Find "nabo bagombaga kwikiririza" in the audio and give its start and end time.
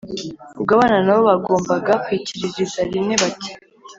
1.05-2.79